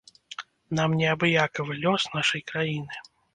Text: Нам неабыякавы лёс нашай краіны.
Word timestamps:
Нам 0.79 0.95
неабыякавы 1.01 1.77
лёс 1.83 2.09
нашай 2.17 2.41
краіны. 2.51 2.95